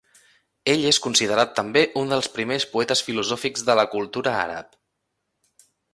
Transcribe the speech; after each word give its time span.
Ell 0.71 0.85
és 0.91 0.99
considerat 1.05 1.51
també 1.59 1.83
un 2.01 2.15
dels 2.15 2.29
primer 2.37 2.57
poetes 2.73 3.03
filosòfics 3.11 3.67
de 3.69 3.77
la 3.81 3.85
cultura 3.93 4.35
àrab. 4.47 4.77